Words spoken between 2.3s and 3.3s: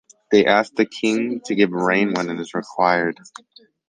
it is required.